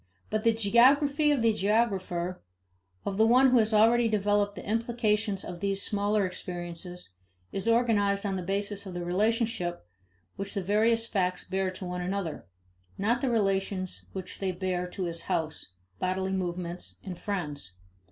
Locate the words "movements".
16.31-16.97